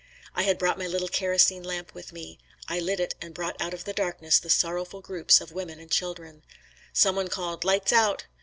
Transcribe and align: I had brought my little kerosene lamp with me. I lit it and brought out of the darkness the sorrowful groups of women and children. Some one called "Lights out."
I 0.35 0.41
had 0.41 0.57
brought 0.57 0.79
my 0.79 0.87
little 0.87 1.07
kerosene 1.09 1.61
lamp 1.61 1.93
with 1.93 2.11
me. 2.11 2.39
I 2.67 2.79
lit 2.79 2.99
it 2.99 3.13
and 3.21 3.35
brought 3.35 3.61
out 3.61 3.71
of 3.71 3.83
the 3.83 3.93
darkness 3.93 4.39
the 4.39 4.49
sorrowful 4.49 4.99
groups 5.01 5.39
of 5.39 5.51
women 5.51 5.79
and 5.79 5.91
children. 5.91 6.41
Some 6.91 7.15
one 7.15 7.27
called 7.27 7.63
"Lights 7.63 7.93
out." 7.93 8.25